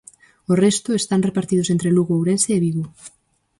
[0.51, 2.85] O resto, están repartidos entre Lugo, Ourense e Vigo.